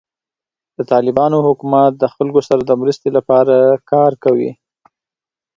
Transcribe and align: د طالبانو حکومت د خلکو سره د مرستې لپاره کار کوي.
د 0.77 0.79
طالبانو 0.91 1.37
حکومت 1.47 1.91
د 1.97 2.03
خلکو 2.15 2.39
سره 2.47 2.61
د 2.65 2.71
مرستې 2.81 3.09
لپاره 3.17 3.55
کار 3.91 4.11
کوي. 4.23 4.51